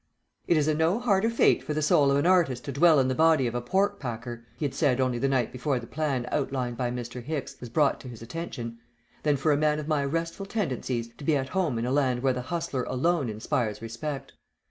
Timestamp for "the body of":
3.07-3.53